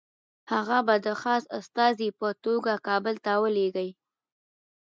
هغه 0.51 0.77
به 0.87 0.95
د 1.05 1.07
خاص 1.21 1.43
استازي 1.59 2.09
په 2.19 2.27
توګه 2.45 2.73
کابل 2.87 3.15
ته 3.25 3.31
ولېږي. 3.43 3.89